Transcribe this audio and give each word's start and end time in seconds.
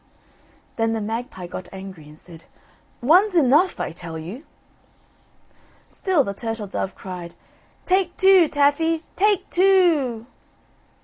Then 0.77 0.93
the 0.93 0.99
magpie 0.99 1.45
got 1.45 1.69
angry 1.71 2.09
and 2.09 2.17
said: 2.17 2.45
"One's 3.03 3.35
enough 3.35 3.79
I 3.79 3.91
tell 3.91 4.17
you." 4.17 4.45
Still 5.89 6.23
the 6.23 6.33
turtle 6.33 6.65
dove 6.65 6.95
cried: 6.95 7.35
"Take 7.85 8.17
two, 8.17 8.47
Taffy, 8.47 9.03
take 9.15 9.47
two 9.51 9.63
o 9.63 10.13
o 10.21 10.21
o." 10.21 10.25